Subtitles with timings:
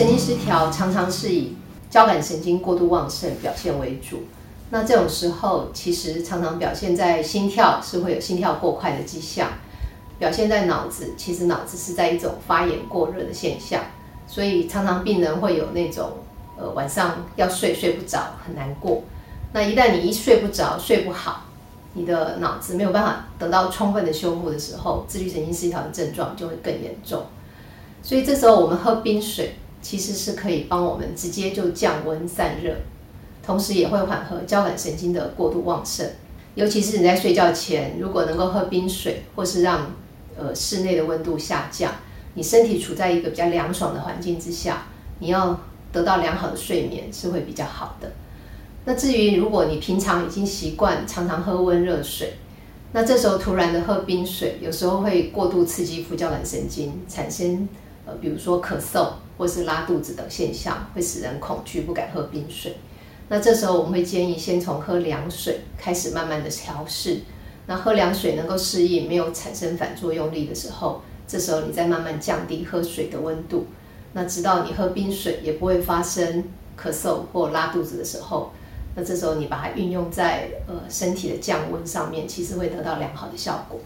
[0.00, 1.54] 神经失调常常是以
[1.90, 4.22] 交感神经过度旺盛表现为主。
[4.70, 9.50] 那这种时候，其实常常表现在心跳是会有心跳过快的迹象，
[10.18, 13.82] 表现在脑子，其实脑子是在一种发炎过热的现象。
[14.26, 16.12] 所以常常病人会有那种
[16.56, 19.02] 呃晚上要睡睡不着，很难过。
[19.52, 21.44] 那一旦你一睡不着、睡不好，
[21.92, 27.22] 你的脑子没有办法得到充分的修复的时候，自律神经失调的症状就会更严重。
[28.02, 32.74] 所以这时候我们喝冰水，其实是可以帮我们直接就降温散热，
[33.42, 36.06] 同时也会缓和交感神经的过度旺盛。
[36.54, 39.92] 尤其是你在睡觉前，如果能够喝冰水，或是让
[40.36, 41.92] 呃室内的温度下降，
[42.34, 44.86] 你身体处在一个比较凉爽的环境之下，
[45.20, 45.60] 你要
[45.92, 48.12] 得到良好的睡眠是会比较好的。
[48.84, 52.34] 那至于如果你平常已经习惯常常喝温热水，
[52.92, 57.68] 那这时候突然的喝冰水，有时候会过度刺激副交感神经，产生。
[58.06, 62.76] 呃，比如说咳嗽或是拉肚子等现象，会使人恐惧，不敢喝冰水。
[63.28, 67.20] 那这时候我们会建议先从喝凉水开始，慢慢的调试。
[67.66, 73.66] 那喝凉水能够适应，没有产生反作用力的时候，这时候你再慢慢降低喝水的温度。
[74.12, 76.42] 那直到你喝冰水也不会发生
[76.76, 78.50] 咳嗽或拉肚子的时候，
[78.96, 83.78] 那这时候你把它运用在呃身体的降温上面，其实会得到良好的效果。